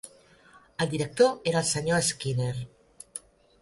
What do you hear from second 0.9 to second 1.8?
director era el